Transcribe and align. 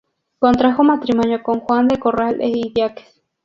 Contrajo 0.39 0.83
matrimonio 0.83 1.43
con 1.43 1.59
Juan 1.59 1.87
del 1.87 1.99
Corral 1.99 2.41
e 2.41 2.47
Idiáquez. 2.49 3.21